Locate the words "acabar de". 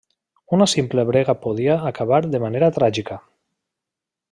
1.91-2.41